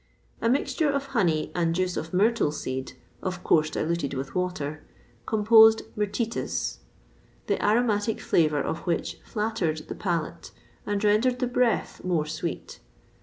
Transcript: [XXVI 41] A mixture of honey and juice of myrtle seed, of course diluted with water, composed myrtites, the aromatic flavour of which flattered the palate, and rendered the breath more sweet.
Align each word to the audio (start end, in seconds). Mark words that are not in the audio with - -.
[XXVI 0.39 0.39
41] 0.39 0.49
A 0.49 0.59
mixture 0.59 0.89
of 0.89 1.05
honey 1.05 1.51
and 1.53 1.75
juice 1.75 1.95
of 1.95 2.11
myrtle 2.11 2.51
seed, 2.51 2.93
of 3.21 3.43
course 3.43 3.69
diluted 3.69 4.15
with 4.15 4.33
water, 4.33 4.83
composed 5.27 5.83
myrtites, 5.95 6.79
the 7.45 7.63
aromatic 7.63 8.19
flavour 8.19 8.61
of 8.63 8.79
which 8.87 9.19
flattered 9.23 9.87
the 9.89 9.93
palate, 9.93 10.49
and 10.87 11.03
rendered 11.03 11.37
the 11.37 11.45
breath 11.45 12.03
more 12.03 12.25
sweet. 12.25 12.79